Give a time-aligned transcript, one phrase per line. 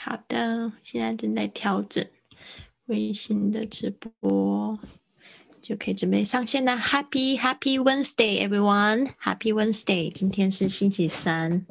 [0.00, 2.06] 好的，现在正在调整
[2.86, 4.78] 微信的直播，
[5.60, 6.76] 就可以准备上线了。
[6.76, 9.10] Happy Happy Wednesday, everyone!
[9.20, 10.10] Happy Wednesday!
[10.12, 11.66] 今天是星期三。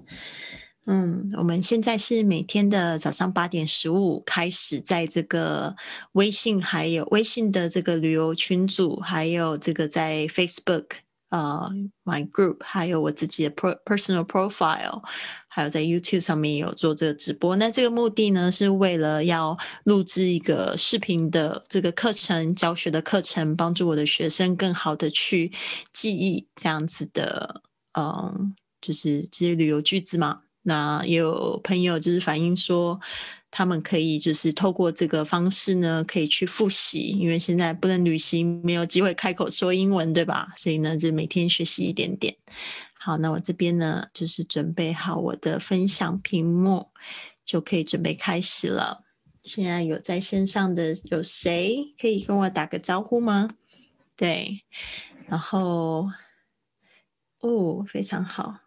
[0.86, 5.76] 嗯，我们现在是每天的早上八点十五开始，在这个
[6.12, 10.86] 微信还有微信的这个旅游群组，还有这个在 Facebook
[11.30, 11.70] 呃
[12.04, 15.02] My Group，还有我自己的 Pro Personal Profile，
[15.58, 17.56] 还有在 YouTube 上面有做这个直播。
[17.56, 25.52] 那这个目的呢，是为了要录制一个视频的这个课程教学的课程，帮助我的学生更好的去
[25.92, 27.64] 记忆这样子的，
[27.98, 30.42] 嗯，就是这些旅游句子嘛。
[30.62, 33.00] 那也有朋友就是反映说，
[33.50, 40.50] 他们可以就是透过这个方式呢，可以去复习，因为现在不能旅行，没有机会开口说英文，对吧？
[40.56, 42.36] 所以呢，就每天学习一点点。
[43.08, 46.92] 好，那我这边呢，就是准备好我的分享屏幕，
[47.46, 49.06] 就可以准备开始了。
[49.46, 53.48] 现在有在线上的有谁可以跟我打个招呼吗？
[54.18, 54.66] 对，
[55.26, 56.10] 然后，
[57.40, 58.60] 哦，非常好。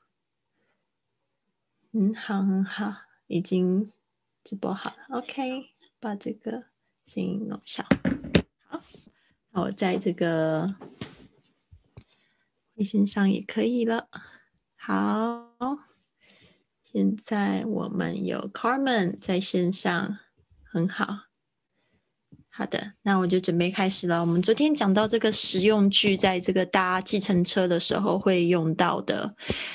[1.92, 2.94] 嗯，好，很好，
[3.27, 3.92] 已经
[4.42, 5.18] 直播好了。
[5.18, 5.66] OK，
[6.00, 6.64] 把这个
[7.05, 7.84] 声音弄小。
[8.64, 8.80] 好，
[9.52, 10.74] 我在这个
[12.81, 14.09] 微信上也可以了。
[14.75, 15.55] 好，
[16.83, 20.17] 现在我们有 Carmen 在线上，
[20.64, 21.30] 很好。
[22.52, 24.20] 好的，那我就准备开始了。
[24.20, 29.32] 我们昨天讲到这个实用句，在这个搭计程车的时候会用到的。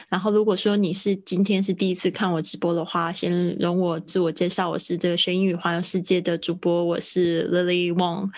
[0.09, 8.29] 然后，如果说你是今天是第一次看我直播的话，先容我自我介绍，我是这个学英语环游世界的主播，我是 Lily Wong。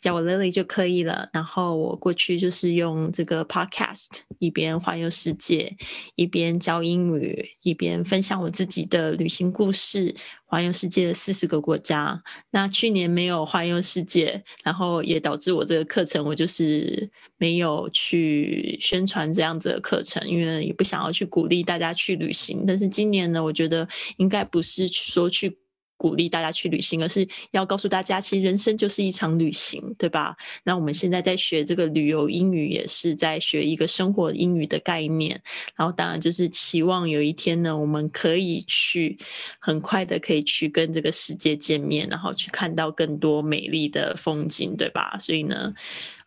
[0.00, 1.28] 叫我 Lily 就可以了。
[1.32, 4.06] 然后我过去就是用这个 Podcast，
[4.38, 5.74] 一边环游世界，
[6.14, 10.14] 一边教英语，一边分享我自己的旅行故事，
[10.46, 12.22] 环游世界的四十个国家。
[12.50, 22.64] 那去年没有环游世界，然后也导致我这个课程我就是没有去宣传这样子的课程，因为也不想要去鼓励大家去旅行。
[22.66, 23.86] 但是今年呢，我觉得
[24.16, 25.58] 应该不是说去。
[25.96, 30.36] 鼓励大家去旅行，而是要告诉大家，其实人生就是一场旅行，对吧？
[30.62, 35.40] 那我们现在在学这个旅游英语，也是在学一个生活英语的概念。
[35.74, 39.18] 然后，当然就是期望有一天呢，我们可以去
[39.58, 45.16] 很快的可以去跟这个世界见面，然后去看到更多美丽的风景，对吧？
[45.18, 45.74] 所以呢，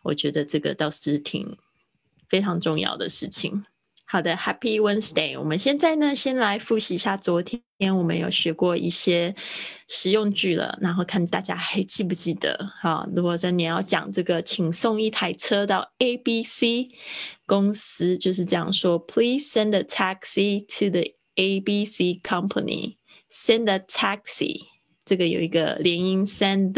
[0.02, 1.56] 我觉得这个倒是挺
[2.28, 3.64] 非常重要的事情。
[4.12, 5.38] 好的，Happy Wednesday。
[5.38, 7.62] 我们现在呢，先来复习一下昨天
[7.96, 9.32] 我们有学过一些
[9.86, 13.08] 实用句了，然后看大家还记不记得哈？
[13.14, 16.88] 如果说你要讲这个，请送一台车到 A B C
[17.46, 21.04] 公司，就是这样说：Please send a taxi to the
[21.36, 22.96] A B C company.
[23.32, 24.56] Send a taxi，
[25.04, 26.72] 这个有一个连音，send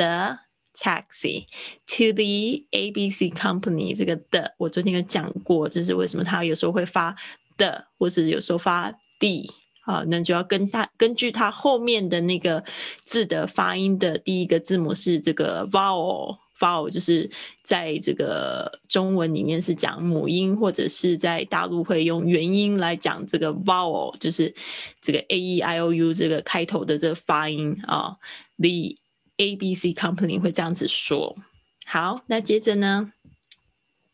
[0.75, 1.47] taxi
[1.87, 7.15] to the ABC company，这个的我昨天有讲过，就是为什么它有时候会发
[7.56, 9.49] 的，或者有时候发 d
[9.84, 12.65] 啊，那就要跟它根据它后面的那个
[13.05, 17.28] 字的发音的第一个字母是这个 vowel，vowel 就是
[17.65, 24.55] 在这个中文里面是讲母音，或者是在大陆会用元音来讲这个 vowel，就是
[25.00, 28.16] 这个 a e i o u 这个开头的这个发音啊
[28.59, 29.01] ，the。
[29.38, 31.37] A B C company 会这样子说。
[31.84, 33.12] 好，那接着呢，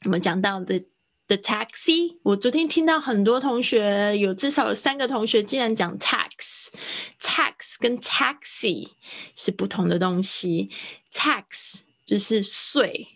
[0.04, 0.80] 我们讲到的
[1.26, 2.18] the taxi。
[2.22, 8.88] 我昨天听到很多同学，有至少有三个同学竟然讲 tax，tax 跟 taxi
[9.36, 10.70] 是不同的东西。
[11.12, 13.06] tax 就是税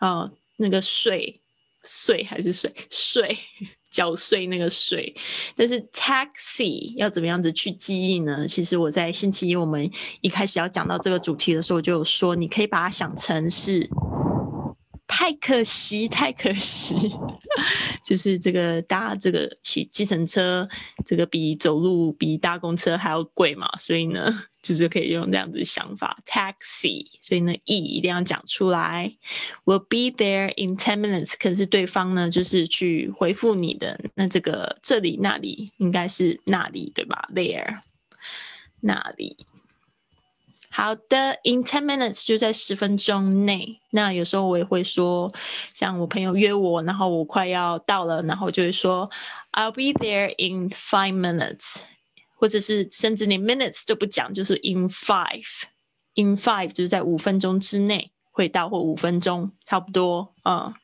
[0.00, 1.40] 哦，那个税，
[1.84, 2.74] 税还是税？
[2.90, 3.38] 税。
[3.92, 5.14] 缴税那个税，
[5.54, 8.48] 但是 taxi 要怎么样子去记忆呢？
[8.48, 9.88] 其实我在星期一我们
[10.22, 13.86] 一开始要讲到这个主题的时候，就有说你可以把它想成是
[15.06, 16.96] 太可惜， 太可惜，
[18.04, 20.66] 就是这个搭这个骑计程车，
[21.04, 24.44] 这个比走路比搭公车还要贵嘛，所以呢。
[24.62, 29.12] 就是可以用这样子想法，taxi，所以呢，e 一定要讲出来。
[29.64, 31.34] Will be there in ten minutes。
[31.38, 37.80] 可是对方呢，就是去回复你的，那这个这里那里应该是那里对吧？There，
[38.80, 39.44] 那里。
[40.74, 43.80] 好的，in ten minutes 就在十分钟内。
[43.90, 45.30] 那有时候我也会说，
[45.74, 49.10] 像我朋友约我，然后我快要到了，然后就会说
[49.52, 51.82] ，I'll be there in five minutes。
[52.42, 60.74] 或者是甚至连 minutes 都不讲，就是 in five，in five 就是在五分钟之内会到，或五分钟差不多嗯。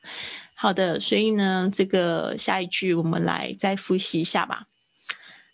[0.55, 4.67] 好的，所以呢，这个下一句我们来再复习一下吧。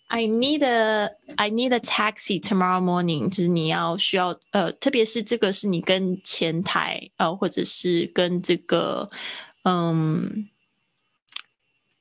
[0.05, 9.09] I need a I need a taxi tomorrow morning，就是你要需要呃，特别是这个是你跟前台呃，或者是跟这个
[9.63, 10.47] 嗯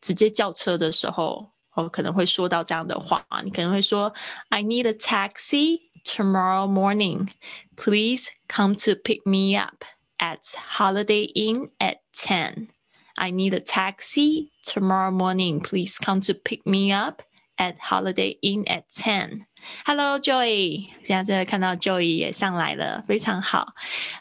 [0.03, 4.14] 直接叫车的时候，哦可能会说到这样的话，你可能会说
[4.50, 7.30] I need a taxi tomorrow morning.
[7.76, 9.84] Please come to pick me up
[10.18, 10.40] at
[10.78, 12.70] Holiday Inn at ten.
[13.16, 15.60] I need a taxi tomorrow morning.
[15.62, 17.22] Please come to pick me up
[17.58, 19.46] at Holiday Inn at ten.
[19.86, 23.74] Hello, Joy，现在在看到 Joy 也上来了，非常好。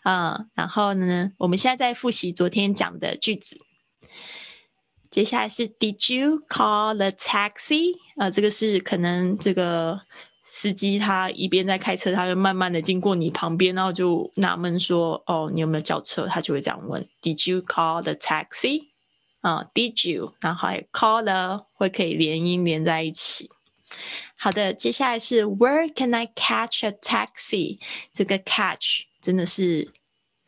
[0.03, 3.57] 嗯，然后呢，我们现在在复习昨天讲的句子。
[5.14, 7.92] 接下来是 Did you call the taxi？
[8.16, 10.02] 啊，这个是可能这个
[10.44, 18.88] 司机他一边在开车，他就慢慢的经过你旁边，然后就纳闷说：“哦，你有没有叫车？”他就会这样问：“Did you call the taxi？”
[19.42, 20.34] 啊，Did you？
[20.42, 23.52] 然后还有 call 的会可以连音连在一起。
[24.36, 27.78] 好的，接下来是 Where can I catch a taxi？
[28.12, 29.94] 这个 catch 真的是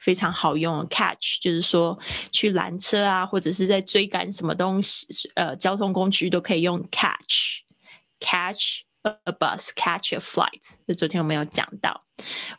[0.06, 1.98] 非常好用，catch 就是说
[2.32, 10.76] 去拦车啊，或者是在追赶什么东西，呃，交通工具都可以用 catch，catch a bus，catch a flight。
[10.86, 12.06] 这昨天我们有讲到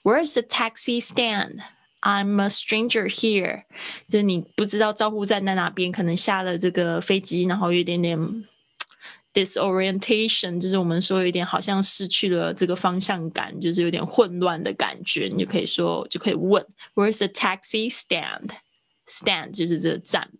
[0.02, 3.62] ，Where is the taxi stand？I'm a stranger here，
[4.08, 8.18] 就是你不知道招呼站在哪边，可能下了这个飞机，然后有一点点
[9.36, 20.30] disorientation，就是我们说有点好像失去了这个方向感，就是有点混乱的感觉，你就可以说就可以问 Where's the taxi stand？Stand 就是这个站。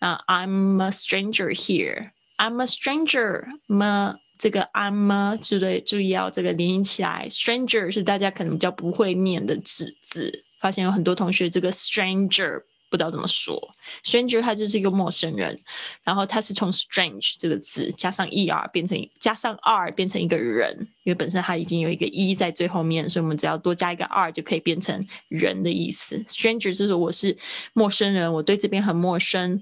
[0.00, 2.10] 啊、，I'm a stranger here。
[2.36, 3.46] I'm a stranger。
[3.66, 10.44] 么这个 I'm a 注意注意要这个连起来，stranger 是大家可能比较不会念的字字。
[10.60, 12.62] 发现有很多同学这个 stranger
[12.94, 13.60] 不知道怎么说
[14.04, 15.60] ，stranger 它就是一个陌生人，
[16.04, 26.16] 然后它是从 strange 这个字加上 er 变成加上 r 变成一个人，因为本身它已经有一个 e 在最后面，所以我们只要多加一个 r 就可以变成人的意思。
[26.28, 27.36] stranger 就是我是
[27.72, 29.60] 陌生人，我对这边很陌生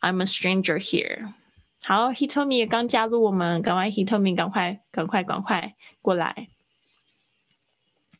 [0.00, 1.32] ，I'm a stranger here。
[1.82, 6.46] 好，Hitomi 也刚加入我们，赶快 Hitomi 赶快赶快赶快过来。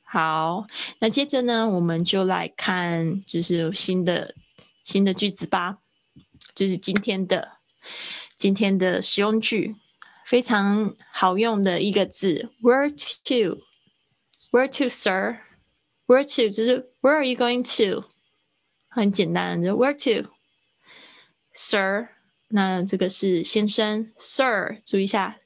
[0.02, 0.67] 好，
[0.99, 4.34] 那接着呢，我们就来看就是新的
[4.82, 5.78] 新的句子吧，
[6.55, 7.58] 就是今天的
[8.37, 9.76] 今天的实用句，
[10.26, 12.90] 非常好用的一个字，where
[13.25, 18.04] to，where to sir，where to 就是 where are you going to，
[18.88, 19.94] 很简单，就 where
[21.52, 22.09] to，sir。
[22.52, 25.38] 那这个是先生，Sir，注意一下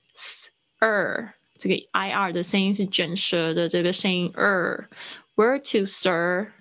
[0.80, 4.87] ，Sir，这个 i r 的声音是卷舌的这个声音，er。
[5.37, 6.52] Where to, sir？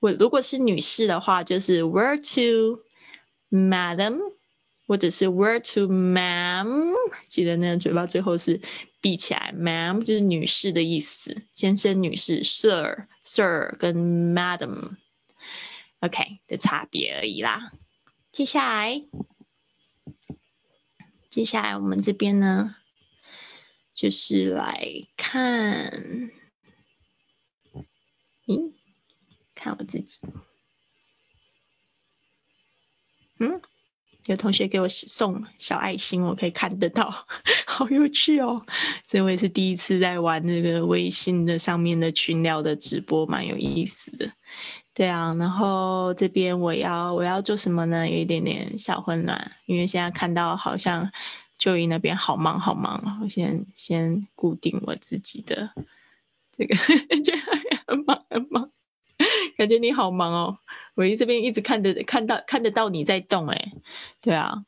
[0.00, 2.80] 我如果是女士的话，就是 Where to,
[3.50, 4.20] madam，
[4.86, 6.94] 或者是 Where to, ma'am。
[7.28, 8.60] 记得那个嘴巴最后是
[9.00, 13.94] 闭起来，ma'am 就是女士的意思，先生、女士，Sir、Sir 跟
[14.32, 14.94] Madam，OK
[16.46, 17.72] 的差别而已啦。
[18.30, 19.02] 接下来。
[21.28, 22.76] 接下来我们这边呢，
[23.94, 24.82] 就是来
[25.16, 25.90] 看，
[28.46, 28.72] 嗯，
[29.54, 30.20] 看我自己，
[33.38, 33.60] 嗯，
[34.28, 37.10] 有同学给我送小爱心，我可以看得到，
[37.66, 38.62] 好有趣哦！
[39.06, 44.30] 这我也是第一次在玩那个微信的上面的群聊的直播，蛮有意思的。
[44.92, 48.06] 对啊，然后这边我要我要做什么呢？
[48.06, 51.10] 有一点点小混乱，因为现在看到好像
[51.56, 55.70] 就医那边好忙好忙，我先先固定我自己的
[56.54, 56.76] 这个，
[57.24, 57.38] 觉得
[57.86, 58.70] 很忙很忙，
[59.56, 60.58] 感觉你好忙哦。
[60.98, 63.72] 我这边一直看得看到看得到你在动，哎，
[64.20, 64.64] 对啊，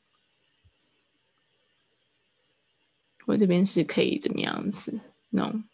[3.26, 5.64] 我这边是可以怎么样子弄，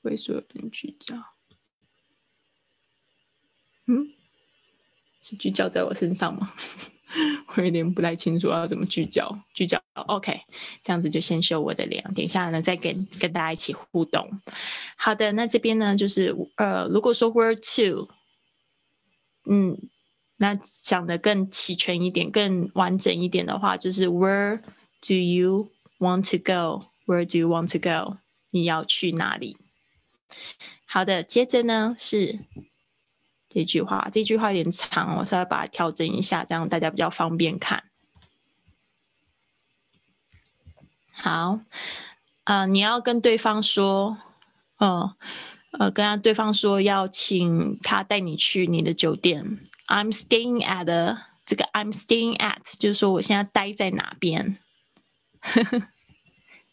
[0.00, 1.14] 为所有人聚焦，
[3.84, 4.14] 嗯，
[5.22, 6.54] 是聚焦在我身上吗？
[7.54, 10.40] 我有点不太清楚要怎么聚焦，聚焦，OK，
[10.82, 14.40] 这样子就先修我的脸，等一下呢再跟跟大家一起互动。
[14.96, 18.08] 好的，那这边呢就是呃，如果说 where to。
[19.46, 19.78] 嗯，
[20.36, 24.62] 那讲的更齐全一点、更完整一点的话，就是 Where
[25.00, 26.86] do you want to go?
[27.06, 28.18] Where do you want to go?
[28.50, 29.56] 你要去哪里？
[30.86, 32.40] 好的，接着呢是
[33.48, 37.84] 这句话，这句话有点长，我稍微把它调整一下，这样大家比较方便看。
[41.12, 41.60] 好，
[42.44, 44.18] 呃，你要跟对方说，
[44.78, 45.14] 嗯。
[45.78, 49.58] 呃跟他对方说要请他带你去你的酒店。
[49.86, 54.56] I'm staying at the, 这个 I'm staying at 就是说我现在待在哪边。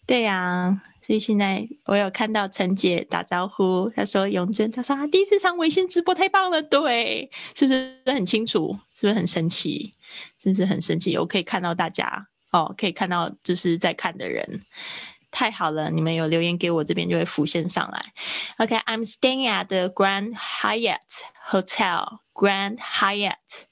[0.08, 8.78] 对呀，所以现在我有看到陈姐打招呼，她说永贞，她说啊第一次上微信直播太棒了，对，是不是很清楚？
[8.94, 9.94] 是不是很神奇？
[10.38, 14.62] 真是很神奇，我可以看到大家哦，可以看到就是在看的人。
[15.31, 18.13] 太好了，你们有留言给我，这边就会浮现上来。
[18.57, 20.99] OK，I'm staying at the Grand Hyatt
[21.51, 22.21] Hotel.
[22.33, 23.65] Grand Hyatt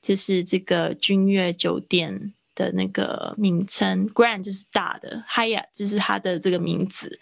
[0.00, 4.08] 就是这个君悦酒店的那个名称。
[4.10, 7.18] Grand 就是大的，Hyatt 就是它的这个名字。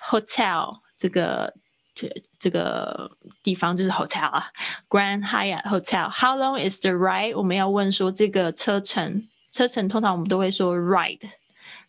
[0.00, 1.52] Hotel 这个
[1.92, 4.50] 这这个地方就是 hotel 啊。
[4.88, 6.08] Grand Hyatt Hotel.
[6.08, 7.36] How long is the ride？
[7.36, 11.30] 我们要问说这个车程，车程通常我们都会说 ride，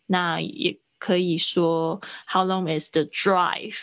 [0.06, 0.76] 那也。
[0.97, 3.77] 可以说 How long is the drive？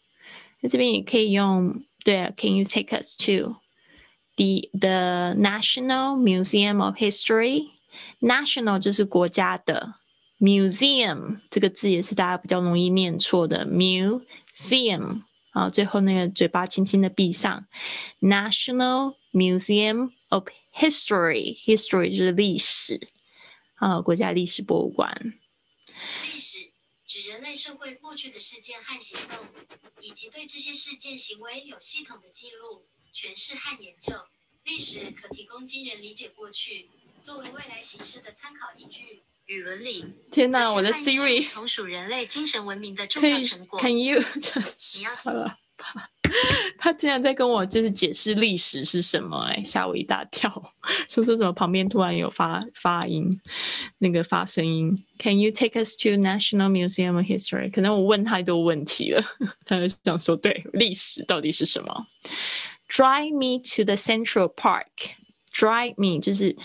[0.60, 3.56] 那这边也可以用，对啊，Can you take us to
[4.36, 9.94] the the National Museum of History？National 就是国家的
[10.39, 17.67] ，Museum 这个字也是大家比较容易念错的，Museum 啊，最后那个嘴巴轻轻的闭上
[18.19, 23.07] ，National Museum of History, history 就是历史
[23.75, 25.39] 啊，国家历史博物馆。
[26.33, 26.71] 历史
[27.05, 29.47] 指人类社会过去的事件和行动，
[30.01, 34.13] 以及对这些事件行为有系统的记录、诠释和研究。
[34.65, 36.89] 历史可提供惊人理解过去，
[37.21, 40.05] 作为未来形式的参考依据与伦理。
[40.31, 43.79] 天哪，我的 Siri 同属人类精神文明的重要成果。
[43.79, 44.19] Can you？
[44.95, 45.57] 你要好了。
[46.79, 50.49] 他竟然在跟我就是解释历史是什么，哎，吓我一大跳。
[51.07, 53.29] 说说什么旁边突然有发发音，
[53.99, 54.97] 那个发声音。
[55.19, 57.69] Can you take us to National Museum of History？
[57.69, 59.23] 可能我问太多问题了，
[59.65, 62.07] 他就想说，对，历史到底是什么
[62.89, 64.87] ？Drive me to the Central Park。
[65.55, 66.55] Drive me 就是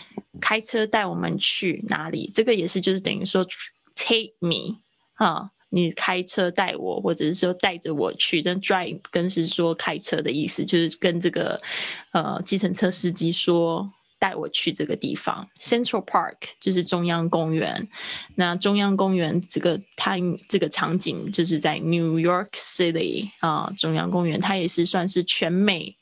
[0.41, 2.29] 开车带我们去哪里？
[2.35, 3.47] 这个也是就是等于说
[3.95, 4.81] take me
[5.15, 5.51] 啊。
[5.73, 11.63] 你开车带我，或者是说带着我去，但 drive 跟是说开车的意思，就是跟这个
[12.11, 15.49] 呃计程车司机说带我去这个地方。
[15.61, 17.89] Central Park 就是中央公园，
[18.35, 20.17] 那中央公园这个它
[20.49, 25.97] 这个场景就是在 New York City 啊，中央公园它也是算是全美。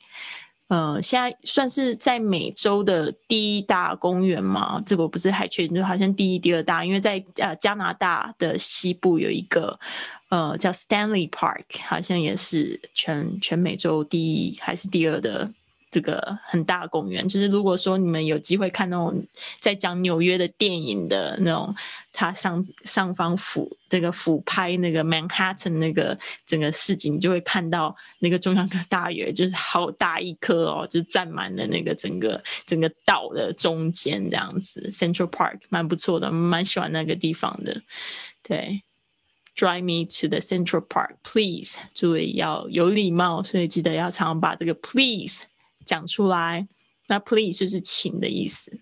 [0.69, 4.81] 呃，现在算是在美洲的第一大公园嘛？
[4.85, 9.79] 这个我不是还确定，就好像第一、第二大，因为在呃加拿大的西部有一个
[10.29, 15.51] 呃叫 Stanley Park，好像也是全全美洲第一还是第二的
[15.91, 19.25] 这个很大公园，就是如果说你们有机会看那种
[19.61, 21.75] 在讲纽约的电影的那种，
[22.13, 37.81] 它上上方俯那个俯拍那个 Manhattan 那个整个市景，就会看到那个中央的大园，就是好大一棵哦，就占满了那个整个整个岛的中间这样子，Central Park 蛮不错的，蛮喜欢那个地方的，
[38.43, 38.83] 对。
[39.57, 41.77] Drive me to the Central Park, please。
[41.93, 45.43] 注意要有礼貌，所以记得要常把这个 please
[45.88, 46.68] 讲出来。
[47.08, 48.80] 那 please 就是请的意思。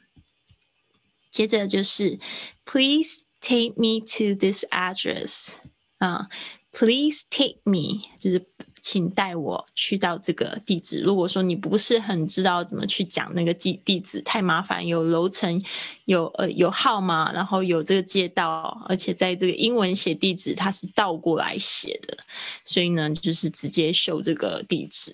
[1.32, 2.20] 接着就是
[2.66, 5.56] please take me to this address。
[5.98, 6.28] 啊，
[6.72, 8.48] please take me 就是。
[8.87, 11.01] 请带我去到这个地址。
[11.01, 15.61] 如果说你不是很知道怎么去讲那个地地址，太麻烦，有楼层，
[16.05, 22.17] 有呃有号码，然后有这个街道，而且在这个英文写地址它是倒过来写的，
[22.65, 25.13] 所以呢就是直接秀这个地址。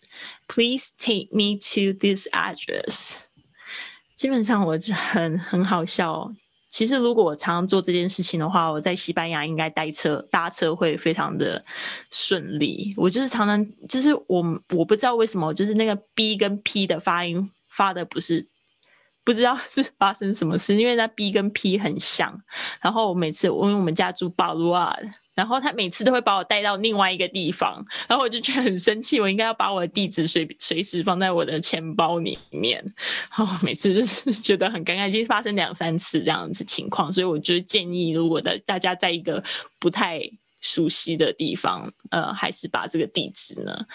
[0.48, 3.14] Please take me to this address。
[4.14, 4.78] 基本上我
[5.10, 6.30] 很很好笑。
[6.72, 11.62] 其实，如果我常常做这件事情的话，我在西班牙应该搭车搭车会非常的
[12.10, 12.94] 顺利。
[12.96, 14.42] 我就是常常就是我
[14.74, 18.48] 我不知道为什么，就是那个 B 跟 P 的发音发的不是。
[19.24, 22.42] 不知道 是发生什么事，因为那 B 跟 P 很像。
[22.80, 24.92] 然后我每次，因为我们家住巴鲁尔，
[25.34, 32.84] 然后他每次都会把我带到另外一个地方，然后我就觉得很生气，我应该要把我的地址随随时放在我的钱包里面。
[33.36, 39.42] 然后每次就是 觉得很尴尬，已经发生两三次这样子情况，所以我就建议，如果的大家在一个
[39.78, 40.20] 不太
[40.60, 43.86] 熟悉的地方，呃，还是把这个地址呢。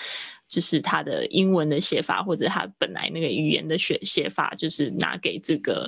[0.49, 5.85] 就是他的英文的写法，或者他本来那个语言的写写法，就是拿给这个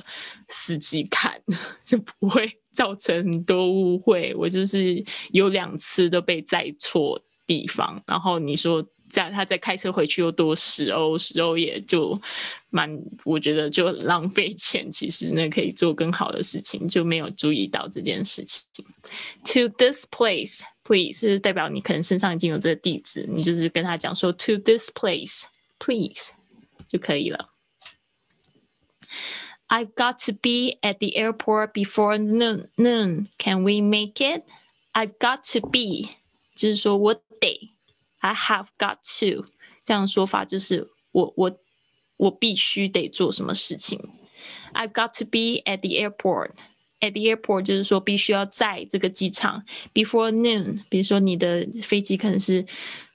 [0.50, 1.40] 司机看，
[1.82, 4.34] 就不会造成很多误会。
[4.34, 12.20] 我就是有两次都被载错地方，然后你说在他再开车回去又多十欧，十欧也就
[12.70, 14.90] 蛮，我觉得就浪费钱。
[14.90, 18.64] 其实那可以做更好的事情，就没有注意到这件事情。
[19.44, 20.60] To this place.
[20.82, 25.42] Please 是代表你可能身上已经有这个地址，你就是跟他讲说 to this place,
[25.78, 26.32] please
[26.88, 27.48] 就可以了。
[29.69, 32.69] I've got to be at the airport before noon.
[32.77, 34.43] Noon, can we make it?
[34.93, 36.09] I've got to be
[36.55, 37.71] 就是说我得，
[38.19, 39.45] I have got to
[39.83, 41.59] 这样说法就是我我
[42.17, 43.99] 我必须得做什么事情。
[44.73, 46.51] I've got to be at the airport.
[47.01, 50.83] At the airport 就是说必须要在这个机场 before noon。
[50.89, 52.65] 比如说你的飞机可能是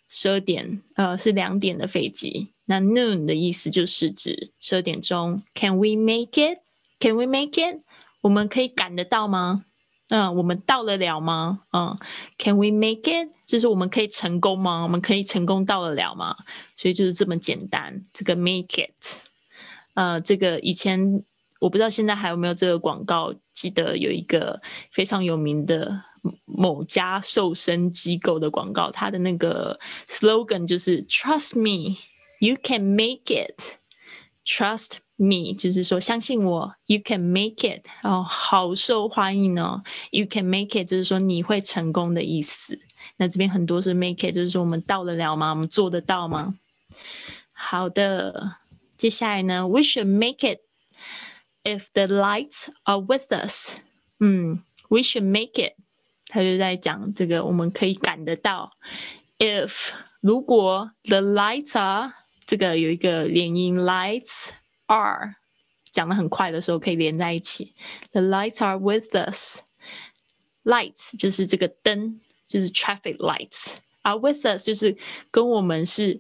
[0.08, 2.50] 十二点，呃，是两点的飞机。
[2.66, 5.44] 那 noon 的意思就是指十二点钟。
[5.54, 6.60] Can we make it?
[7.00, 7.82] Can we make it?
[8.22, 9.66] 我们可以赶得到吗？
[10.10, 11.62] 嗯，我们到得了吗？
[11.72, 11.98] 嗯
[12.38, 13.30] ，Can we make it?
[13.46, 14.84] 就是我们可以成功吗？
[14.84, 16.36] 我们可以成功到得了吗？
[16.76, 18.06] 所以就是这么简单。
[18.14, 19.20] 这个 make it，
[19.94, 21.24] 呃，这个以前。
[21.62, 23.34] 我不知道现在还有没有这个广告。
[23.54, 26.00] 记得有一个非常有名的
[26.45, 31.97] 某家瘦身机构的广告，它的那个 slogan 就是 “Trust me,
[32.41, 33.79] you can make it.”
[34.45, 37.87] Trust me，就是说相信我，you can make it。
[38.03, 42.79] 哦，好受欢迎哦，you can make it，就是说你会成功的意思。
[43.19, 45.51] 那这边很多是 make it，就是说我们到得了吗？
[45.51, 46.55] 我们做得到吗？
[47.53, 48.57] 好的，
[48.97, 53.75] 接下来呢，we should make it。If the lights are with us，
[54.19, 55.75] 嗯，we should make it。
[56.28, 58.72] 他就在讲这个，我们可以赶得到。
[59.38, 62.14] If 如果 the lights are，
[62.46, 64.50] 这个有一个连音，lights
[64.88, 65.36] are
[65.92, 67.74] 讲的很快的时候可以连在一起。
[68.12, 69.60] The lights are with us。
[70.64, 73.76] Lights 就是这个灯，就是 traffic lights。
[74.04, 74.98] Are with us 就是
[75.32, 76.20] 跟我们是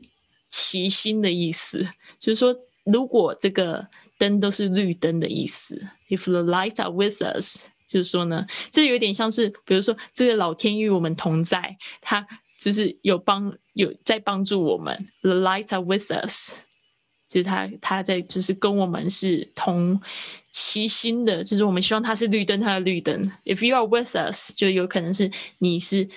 [0.50, 1.88] 齐心的意思，
[2.20, 3.88] 就是说如果这个。
[4.18, 5.90] 灯都是绿灯的意思。
[6.08, 12.26] If the lights are with us，就是说呢，这有点像是，比如说这个老天与我们同在，他
[12.60, 14.98] 就是有帮有在帮助我们。
[15.22, 16.56] The lights are with us，
[17.28, 20.02] 就是他他在就是跟我们是同
[20.52, 23.32] 齐心的，就是我们希望他是绿灯，他的绿灯。
[23.44, 26.08] If you are with us，就有可能是你是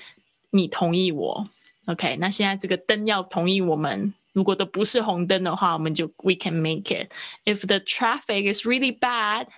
[0.50, 1.48] 你同意我。
[1.86, 4.14] OK，那现在这个灯要同意我们。
[4.34, 7.10] 如果都不是红灯的话，我们就 we can make it.
[7.44, 9.48] If the traffic is really bad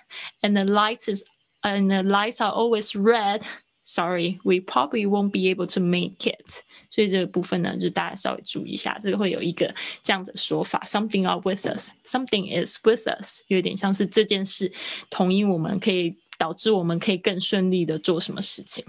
[0.41, 1.23] and the lights is
[1.62, 3.42] and the lights are always red,
[3.82, 6.62] sorry, we probably won't be able to make it.
[6.90, 14.72] 所以这个部分呢，就大家稍微注意一下，这个会有一个这样的说法：something are with us, something is with us，有点像是这件事
[15.10, 18.84] 同意我们可以导致我们可以更顺利的做什么事情。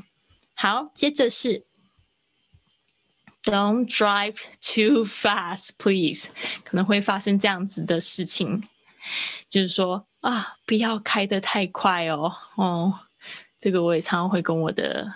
[0.53, 1.65] 好，接着是
[3.43, 6.29] Don't drive too fast, please。
[6.65, 8.61] 可能会发生这样子的事情，
[9.49, 12.32] 就是说 啊，不要开得太快哦。
[12.56, 13.00] 哦，
[13.58, 15.14] 这个我也常常会跟我的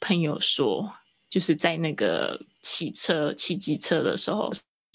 [0.00, 0.92] 朋友说，
[1.28, 4.52] 就是在那个骑车、骑机车的时候，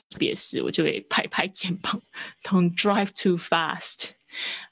[0.10, 2.02] 特别是我就会拍拍肩膀
[2.43, 4.12] ，Don't drive too fast。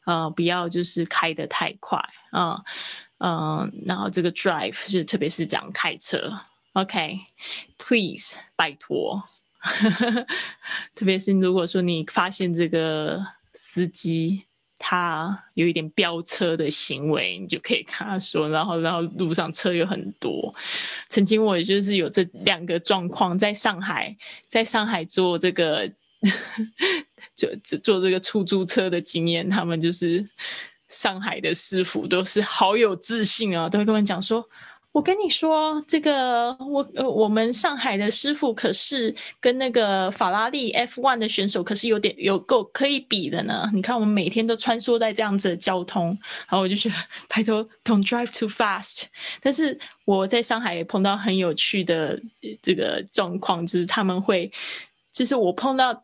[0.06, 2.00] 啊，不要就是开得太快
[2.32, 2.64] 啊，
[3.20, 6.42] 嗯，然后这个 drive 是特别是讲开车。
[6.74, 9.24] OK，please，拜托。
[10.96, 13.24] 特别是如果说你发现这个
[13.54, 14.46] 司机
[14.84, 18.50] 他有一点飙车的行为，你就可以跟他说。
[18.50, 20.52] 然后，然后路上车又很多。
[21.08, 24.18] 曾经我就是有这两个状况，在上海，
[24.48, 25.88] 在上海坐这个，
[27.38, 29.48] 就坐这个出租车的经验。
[29.48, 30.26] 他们就是
[30.90, 34.44] 上海的师傅，都是好有自信啊，都会跟我讲说。
[34.94, 43.70] 我跟你说，这个我呃，我们上海的师傅可是跟那个法拉利 F1 的选手可是有点有够可以比的呢。
[43.74, 46.96] 你看，我们每天都穿梭在这样子的交通，然后我就觉得
[47.30, 49.04] 拜托，Don't drive too fast。
[49.42, 52.22] 但是我在上海也碰到很有趣的
[52.62, 54.52] 这个状况，就是他们会，
[55.14, 56.04] 就是我碰到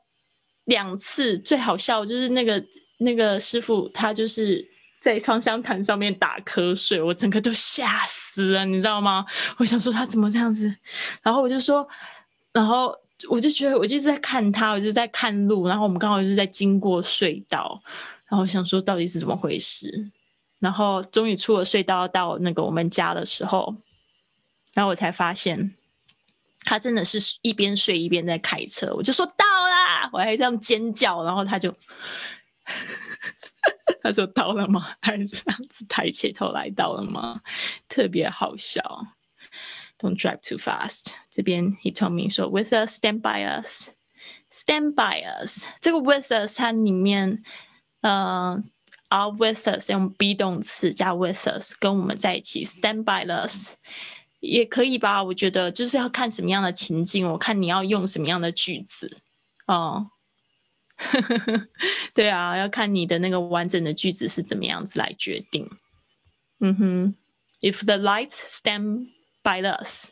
[0.64, 2.64] 两次最好笑，就是那个
[3.00, 4.77] 那个师傅他就是。
[5.08, 9.26] 在窗香坛上面打瞌睡，我整个都吓死了，你知道吗？
[9.56, 10.76] 我想说他怎么这样子，
[11.24, 11.88] 然后我就说，
[12.52, 12.94] 然后
[13.30, 17.82] 我就觉得我就在看他，我就在看路，然后我们刚好就是在经过隧道，
[18.28, 20.12] 然后想说到底是怎么回事，
[20.60, 23.74] 然后终于出了隧道到那个我们家的时候，
[24.74, 25.74] 然后我才发现
[26.66, 31.74] 他真的是一边睡一边在开车，我就说到啦，我还这样尖叫，然后他就。
[34.02, 34.88] 他说到了吗？
[35.02, 37.42] 还是这样子抬起头来到了吗？
[37.88, 38.82] 特别好笑。
[40.00, 41.14] Don't drive too fast。
[41.30, 43.90] 这边 he told me 说 with us stand by us
[44.52, 45.66] stand by us。
[45.82, 47.44] 这个 with us 它里面
[48.02, 48.64] 呃
[49.10, 53.74] are with us 用 be 动词加 with us 跟我们在一起 stand by us
[54.40, 55.24] 也可以吧？
[55.24, 59.18] 我觉得就是要看什么样的情境，我看你要用什么样的句子
[59.66, 60.12] 哦。
[60.98, 61.68] 呵呵呵
[62.14, 65.70] 对啊，要看你的那个完整的句子是怎么样子来决定。
[66.60, 67.16] 嗯哼
[67.62, 69.10] ，If the lights stand
[69.44, 70.12] by us,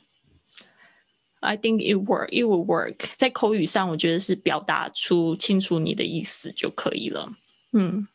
[1.39, 2.29] I think it work.
[2.29, 3.09] It will work.
[3.15, 7.33] 在口语上，我觉得是表达出清楚你的意思就可以了。
[7.73, 8.07] 嗯，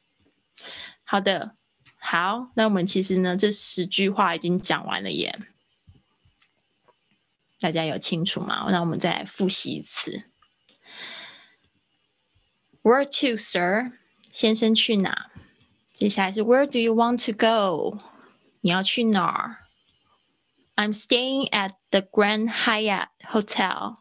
[1.04, 1.56] 好的，
[1.98, 5.38] 好，那我们其实呢，这十句话已经讲完了耶。
[7.58, 8.66] 大家有清楚吗？
[8.70, 10.29] 那我们再复习一次。
[12.83, 13.93] Where to, sir？
[14.31, 15.31] 先生去哪？
[15.93, 17.99] 接下来是 Where do you want to go？
[18.61, 19.57] 你要去哪儿？
[20.75, 23.95] I'm staying at the Grand Hyatt Hotel.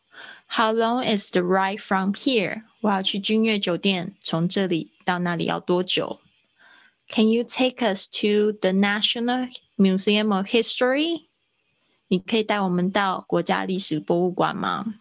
[0.48, 2.64] How long is the ride from here？
[2.80, 6.20] 我要去君悦酒店，从这里到那里要多久？
[7.08, 11.26] Can you take us to the National Museum of History？
[12.08, 14.94] 你可以带我们到国家历史博物馆吗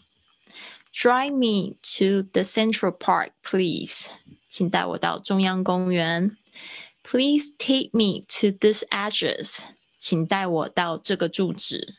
[0.92, 4.10] ？Drive me to the Central Park, please.
[4.50, 6.38] 请带我到中央公园。
[7.04, 9.64] Please take me to this address.
[10.00, 11.96] 请带我到这个住址。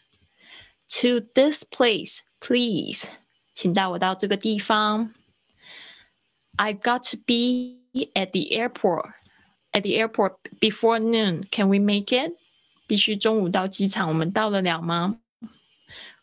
[1.00, 3.09] To this place, please.
[3.53, 5.12] 请带我到这个地方。
[6.57, 7.81] I got to be
[8.14, 9.12] at the airport.
[9.72, 11.44] At the airport before noon.
[11.50, 12.37] Can we make it?
[12.87, 15.18] 必须中午到机场，我们到得了吗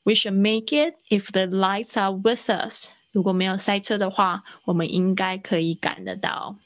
[0.07, 2.91] ？We should make it if the lights are with us。
[3.13, 6.57] 如果没有塞车的话，我们应该可以赶得到。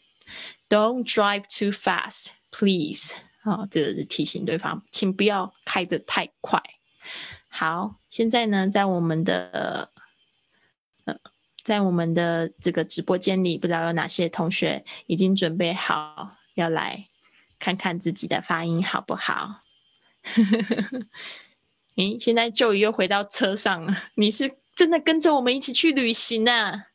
[0.69, 3.15] Don't drive too fast, please。
[3.43, 6.63] 啊，这个是提醒对方，请不要开得太快。
[7.49, 9.91] 好，现在呢，在我们的
[11.07, 11.17] 呃，
[11.65, 17.09] 在我们的这个直播间里，不知道有哪些同学已经准备好要来
[17.59, 19.63] 看看自己的发音好不好？
[21.97, 23.97] 诶，现在就又回到车上了。
[24.15, 26.87] 你是真的跟着我们一起去旅行啊？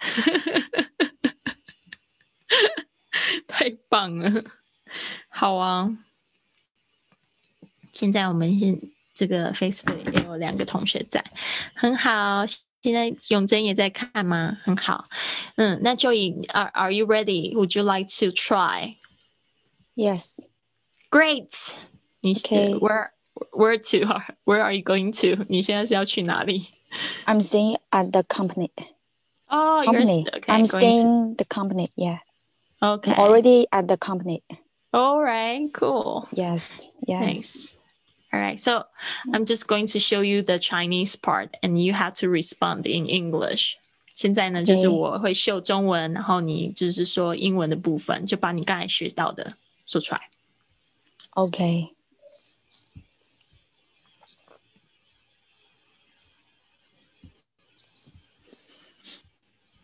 [3.46, 4.44] 太棒了！
[5.28, 5.96] 好啊，
[7.92, 8.80] 现在我们现
[9.14, 11.22] 这个 Facebook 也有两个同学在，
[11.74, 12.44] 很好。
[12.82, 14.58] 现在永贞也在看吗？
[14.64, 15.08] 很好。
[15.54, 17.54] 嗯，那 Joey，Are Are you ready?
[17.54, 18.96] Would you like to try?
[19.94, 20.48] Yes.
[21.10, 21.52] Great.
[22.22, 23.10] 你 Where?
[23.51, 24.21] Where to?
[24.45, 25.45] Where are you going to?
[25.49, 26.67] 你现在是要去哪里？
[27.25, 28.71] I'm staying at the company.
[29.49, 30.25] Oh, company.
[30.25, 31.43] Okay, I'm staying to...
[31.43, 31.89] the company.
[31.95, 32.19] Yeah.
[32.81, 33.13] Okay.
[33.13, 34.43] I'm already at the company.
[34.91, 35.71] All right.
[35.73, 36.27] Cool.
[36.31, 36.89] Yes.
[37.07, 37.21] Yes.
[37.21, 37.73] Nice.
[38.33, 38.83] All right, so
[39.33, 43.07] I'm just going to show you the Chinese part, and you have to respond in
[43.07, 43.77] English.
[44.15, 49.53] 现在呢，就是我会秀中文，然后你就是说英文的部分，就把你刚才学到的
[49.85, 50.21] 说出来。
[51.35, 51.91] Okay.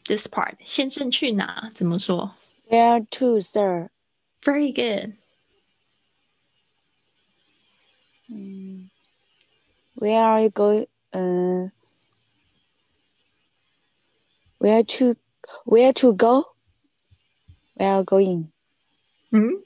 [0.07, 1.71] This part，先生去哪？
[1.73, 2.36] 怎么说
[2.69, 3.89] Where to, sir?
[4.41, 5.15] ？Very good.
[9.95, 10.88] Where are you going?
[11.13, 11.69] Uh,
[14.59, 15.15] where to?
[15.65, 16.45] Where to go?
[17.75, 18.47] Where are you going?
[19.31, 19.63] 嗯，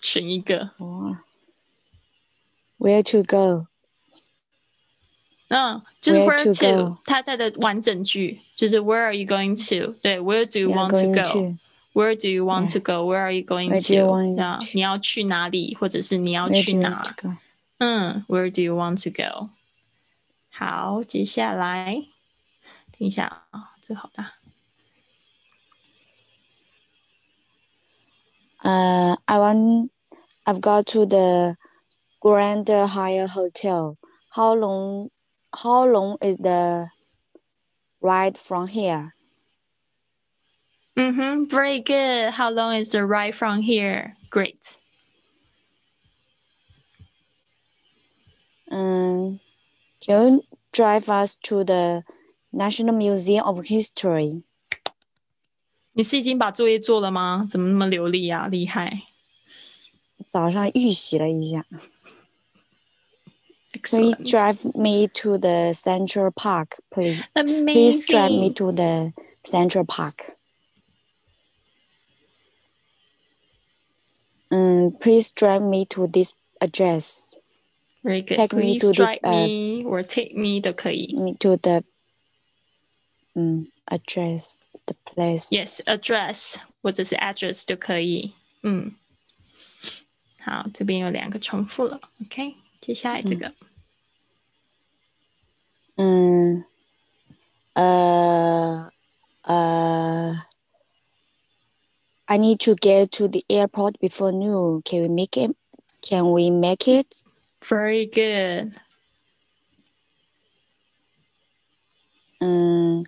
[0.00, 0.72] 选一个。
[0.78, 1.20] Or
[2.78, 3.68] where to go?
[5.50, 9.92] 嗯，就是 Where where to to， go 它它的完整句就是 Where are you going to？
[10.02, 11.32] 对，Where do you We are want to going go？
[11.32, 11.56] to.
[11.92, 12.72] Where do you want Yeah.
[12.74, 13.06] to go?
[13.06, 14.12] Where are you going Where do you to？
[14.12, 17.34] want 啊， to- 你要去哪里，或者是你要 Where 去 do you 哪 want？to go?
[17.78, 19.50] 嗯，Where do you want to go？
[20.50, 22.04] 好，接下来
[22.92, 24.32] 听一下啊，这个好大。
[28.62, 29.90] Uh, I want.
[30.44, 31.56] I've got to the
[32.20, 33.96] Grand Hyatt Hotel.
[34.30, 35.10] How long?
[35.52, 36.88] How long is the
[38.00, 39.12] ride from here?
[40.94, 42.32] 嗯哼，Very good.
[42.32, 44.14] How long is the ride from here?
[44.30, 44.78] Great.
[48.70, 49.40] Um,
[50.00, 52.02] can you drive us to the
[52.52, 54.42] National Museum of History?
[55.92, 57.46] 你是已经把作业做了吗？
[57.48, 58.48] 怎么那么流利啊？
[58.48, 59.02] 厉害
[60.26, 61.64] 早上预习了一下。
[63.82, 64.26] Please ！Excellent.
[64.26, 67.22] drive me to the Central Park, please.
[67.34, 68.54] Please drive me Amazing.
[68.54, 69.12] to the
[69.44, 70.32] Central Park.
[74.50, 77.38] Um, please drive me to this address.
[78.02, 78.36] Very good.
[78.36, 81.12] Take me Please to this, drive uh, me or take me 都可以。
[81.14, 81.82] Me to the
[83.34, 85.50] um address, the place.
[85.50, 88.32] Yes, address 或者是 address 都可以。
[88.62, 88.94] 嗯，
[90.38, 92.00] 好，这边有两个重复了。
[92.24, 93.48] OK，接下来这个。
[93.48, 93.52] Um.
[97.81, 98.89] Uh.
[99.43, 100.35] Uh.
[102.27, 104.81] I need to get to the airport before noon.
[104.83, 105.55] Can we make it?
[106.01, 107.23] Can we make it?
[107.63, 108.73] Very good.
[112.41, 113.03] Um,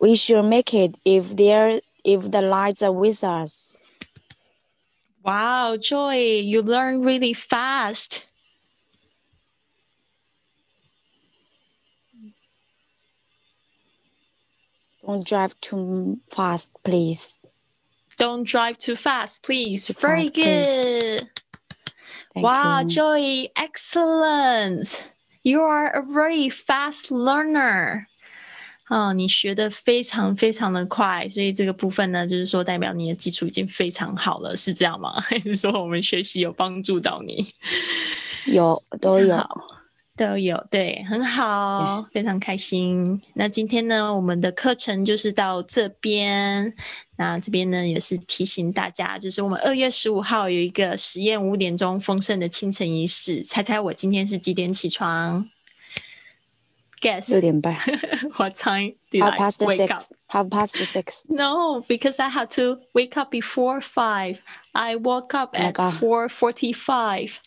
[0.00, 3.78] we should make it if there if the lights are with us.
[5.24, 8.27] Wow, Joy, you learn really fast.
[15.07, 17.39] Don't drive too fast, please.
[18.17, 19.87] Don't drive too fast, please.
[19.87, 21.19] Too Very fast, please.
[21.19, 21.29] good.
[22.33, 22.87] Thank wow, you.
[22.87, 25.11] Joy, excellent.
[25.43, 28.07] You are a very fast learner.
[28.89, 35.19] 哦，你学的非常非常的快，所以这个部分呢，就是说代表你的基础已经非常好了，是这样吗？
[35.21, 37.49] 还是说我们学习有帮助到你？
[38.45, 39.37] 有都有。
[40.18, 43.22] 都有，对，很好，非常开心。
[43.34, 46.74] 那今天呢，我们的课程就是到这边。
[47.16, 53.42] 那这边呢，也是提醒大家，就是我们二月十五号有一个实验五点钟丰盛的清晨仪式。
[53.42, 55.48] 猜猜我今天是几点起床
[57.00, 57.76] ？Guess 六点半
[58.36, 60.00] what time did I past wake up?
[60.00, 60.12] six.
[60.26, 61.24] Half past six.
[61.28, 64.38] No, because I had to wake up before five.
[64.72, 67.38] I woke up Oh at four forty-five.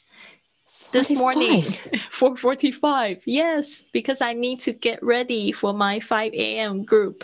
[0.93, 1.63] this morning
[2.11, 2.81] 45.
[2.81, 7.23] 4:45 yes because i need to get ready for my 5 a.m group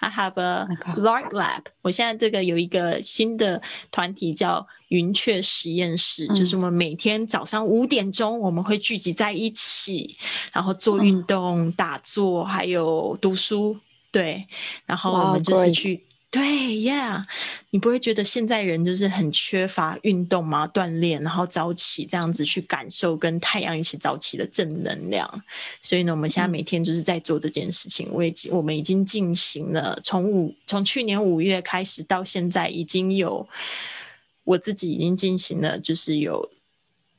[0.00, 0.98] i have a my God.
[0.98, 10.16] lark lab 我现在这个有一个新的团体叫云雀实验室，嗯就是我们每天早上五点钟我们会聚集在一起，
[10.52, 13.76] 然后做运动、打坐，还有读书。
[14.12, 14.46] 对，
[14.86, 15.74] 然后我 Wow, 们就是 great.
[15.74, 17.25] 去 对，Yeah，
[17.71, 20.65] 你不会觉得现在人就是很缺乏运动吗？
[20.65, 25.43] 锻炼，然后早起这样子去感受跟太阳一起早起的正能量。
[25.81, 28.07] 所以呢，我们现在每天就是在做这件事情。
[28.11, 33.45] 我已经我们已经进行了从五从去年五月开始到现在，已经有
[34.45, 36.49] 我自己已经进行了，就是有。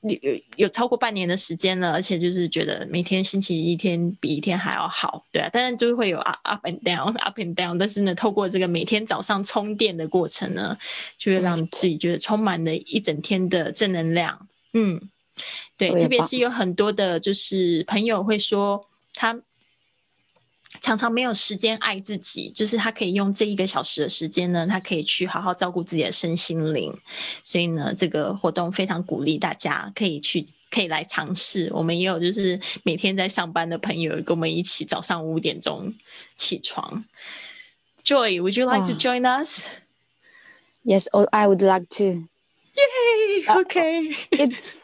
[0.03, 10.77] 有有有超过半年的时间了，而且就是觉得每天星期一天比一天还要好，对啊，当然就是会有 up up and down up and down，但是呢，透过这个每天早上充电的过程呢，
[11.17, 15.01] 就会让自己觉得充满了一整天的正能量，嗯，
[15.77, 18.85] 对，特别是有很多的就是朋友会说
[19.15, 19.39] 他
[20.81, 26.93] 常常没有时间爱自己，就是他可以用这一个小时的时间呢，他可以去好好照顾自己的身心灵。
[27.45, 31.71] 所以呢，这个活动非常鼓励大家可以去，可以来尝试。
[31.73, 35.95] 我们也有就是每天在上班的朋友跟我们一起早上五点钟
[36.37, 37.05] 起床。
[38.05, 39.67] Joy，would you like to join us?
[40.85, 42.27] Yes, oh, I would like to.
[42.75, 43.45] Yay!
[43.47, 44.17] Okay.
[44.33, 44.77] It's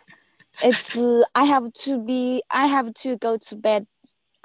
[0.62, 3.86] it's uh, I have to be I have to go to bed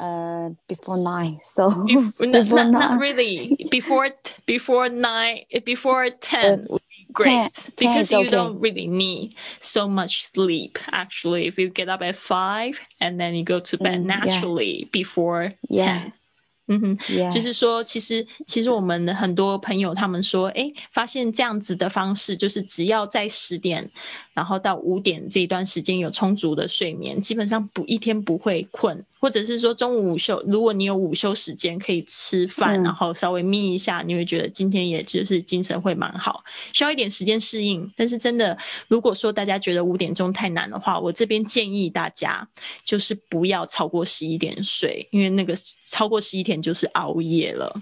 [0.03, 1.39] uh before nine.
[1.43, 2.99] So Bef- not, before not, not nine.
[3.01, 3.69] really.
[3.71, 8.29] Before t- before nine, before ten would be great 10 because is you okay.
[8.31, 10.79] don't really need so much sleep.
[10.93, 14.25] Actually, if you get up at five and then you go to bed Mm, yeah.
[14.25, 15.85] naturally before Yeah.
[15.85, 16.13] ten.
[16.71, 17.31] 嗯哼， Yeah.
[17.31, 23.91] 就是说，其实其实我们的很多朋友他们说，哎，发现这样子的方式，就是只要在十点，
[24.35, 37.90] 然后到五点这一段时间有充足的睡眠，基本上不一天不会困， 或者是说中午午休，如果你有午休时间可以吃饭，嗯然后稍微眯一下，你会觉得今天也就是精神会蛮好，需要一点时间适应。
[37.96, 38.58] 但是真的，
[38.90, 42.46] 如果说大家觉得五点钟太难的话，我这边建议大家
[42.84, 45.56] 就是不要超过十一点睡，因为那个
[45.90, 47.74] 超过十一点就是熬夜了。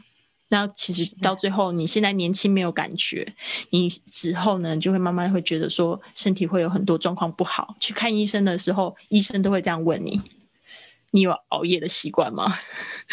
[0.50, 3.34] 那其实到最后，你现在年轻没有感觉，
[3.72, 7.76] 你之后呢就会慢慢会觉得说身体会有很多状况不好。
[7.80, 10.22] 去看医生的时候，医生都会这样问你：
[11.12, 12.58] 你有熬夜的习惯吗？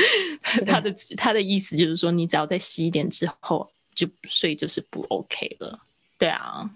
[0.67, 5.81] 他的他的意思就是说，你只要在十一点之后就睡，就是不 OK 了。
[6.17, 6.71] 对啊，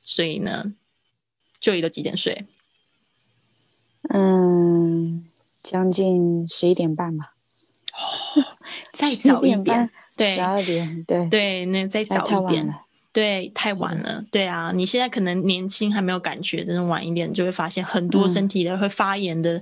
[0.00, 0.72] 所以呢，
[1.60, 2.46] 就一都几点睡？
[4.08, 5.26] 嗯，
[5.62, 7.34] 将近十一点半吧，
[7.92, 8.44] 哦
[8.92, 12.85] 再早一点对十二点，对，对，那再早一点。
[13.16, 14.22] 对，太晚了。
[14.30, 19.58] 对啊，你现在可能年轻还没有感觉，真的晚一点就会发现很多嗯身体的会发炎的、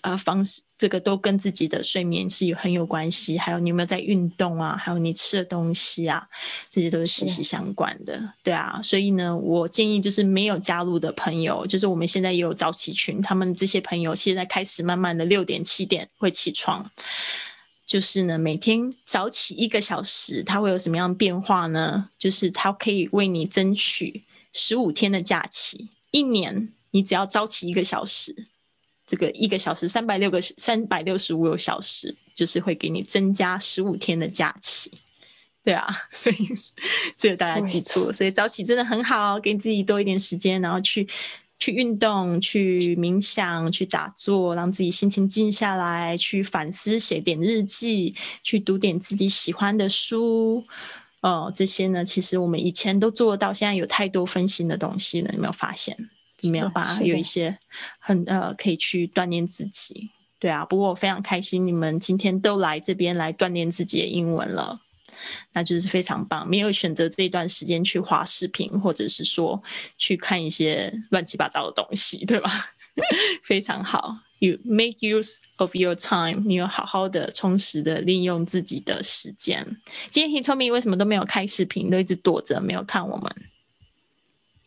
[0.00, 3.38] 呃方式，这个都跟自己的睡眠是有很有关系。
[3.38, 4.76] 还有你有没有在运动啊？
[4.76, 6.26] 还有你吃的东西啊，
[6.68, 8.20] 这些都是息息相关的。
[8.42, 16.84] 对啊，所以呢，我建议就是没有加入的朋友，就是我们现在也有早起群，他们这些朋友现在开始慢慢的六点七点会起床。
[17.88, 22.10] 就是呢，每天早起一个小时，它会有什么样的变化呢？
[22.18, 24.22] 就是它可以为你争取
[24.52, 28.46] 十五天的假期，一年你只要早起一个小时，
[29.06, 34.92] 这个一个小时三百六个三百六十五个小时，就是会给你增加十五天的假期。
[35.64, 36.36] 对啊， 所以
[37.16, 38.12] 这个大家记住了。
[38.12, 41.08] 所以早起真的很好，给自己多一点时间，然后去
[41.58, 50.62] 去运动、去冥想、去打坐，让自己心情静下来，去反思、写点日记，去读点自己喜欢的书。
[51.20, 55.96] 哦，这些呢，其实我们以前都做得到，现在有太多分心的东西了，有没有发现？
[56.42, 57.58] 有没有办法有一些
[57.98, 60.08] 很呃可以去锻炼自己？
[60.38, 64.80] 对啊，不过我非常开心，你们今天都来这边来锻炼自己的英文了。
[65.52, 69.62] 那就是非常棒，没有选择这一段时间去划视频，或者是说
[69.96, 72.50] 去看一些乱七八糟的东西，对吧？
[73.44, 79.64] 非常好，You make use of your time，你有好好的、充实的利用自己的时间。
[80.10, 83.32] 今天 Hitomi 为什么都没有开视频，都一直躲着没有看我们？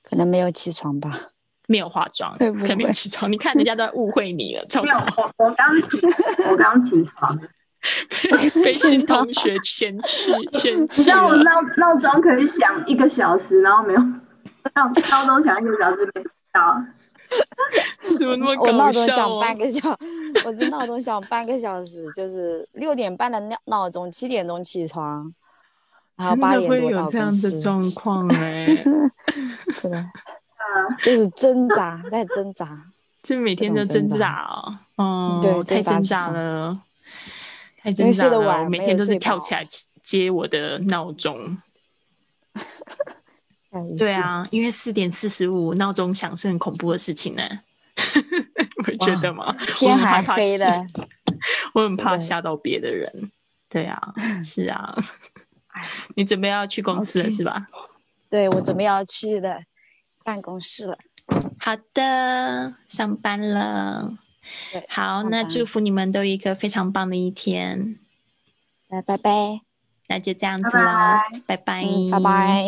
[0.02, 1.30] 可能没有起床吧。
[1.68, 3.32] 没有化妆，会不可能没有起床。
[3.32, 5.90] 你看人家都在误会你了，糟没有，我我刚起，
[6.50, 7.40] 我刚起床。
[8.64, 11.36] 被新 同学嫌弃， 嫌你弃知道我。
[11.38, 14.00] 闹闹钟可以响一个小时，然后没有
[14.76, 16.84] 闹闹钟响一个小时没到。
[18.20, 19.40] 怎么那么搞笑我闹、钟响哦？
[19.40, 19.98] 半个小，
[20.46, 25.34] 我是闹钟响半个小时，就是六点半的闹闹钟，七点钟起床，
[26.18, 27.58] 然后真八的会有这样的。
[27.58, 28.66] 状况哎、
[29.72, 32.68] 是的，嗯，就是挣扎，在挣扎。
[33.24, 36.78] 就每天都挣扎哦，哦，对太挣扎了，
[37.82, 38.64] 太因为挣扎了。
[38.64, 39.66] 我每天都是跳起来
[40.02, 41.58] 接我的闹钟。
[43.72, 47.44] 哎对，啊，因为四点四十五闹钟响是很恐怖的事情呢，
[48.78, 49.56] 你会觉得吗？
[49.76, 50.86] 天还黑的，
[51.74, 53.32] 我很怕吓到别的人。
[53.70, 54.14] 对啊，
[54.44, 54.94] 是啊。
[56.16, 57.68] 你准备要去公司了是吧？
[58.30, 59.64] 对我准备要去的
[60.26, 60.98] 办公室了。
[61.58, 64.18] 好的，上班了。
[64.72, 67.98] 对，好，那祝福你们都有一个非常棒的一天。
[68.88, 69.62] 拜拜拜，
[70.08, 72.64] 那就这样子拜喽拜，拜拜，嗯，拜拜。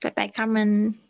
[0.00, 1.07] 拜拜，Carmen。